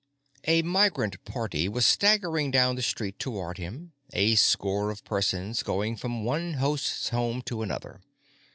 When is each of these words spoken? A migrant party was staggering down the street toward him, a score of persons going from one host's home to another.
A 0.47 0.63
migrant 0.63 1.23
party 1.25 1.69
was 1.69 1.85
staggering 1.85 2.49
down 2.49 2.75
the 2.75 2.81
street 2.81 3.19
toward 3.19 3.59
him, 3.59 3.91
a 4.13 4.33
score 4.33 4.89
of 4.89 5.03
persons 5.05 5.61
going 5.61 5.95
from 5.95 6.23
one 6.25 6.53
host's 6.53 7.09
home 7.09 7.43
to 7.43 7.61
another. 7.61 8.01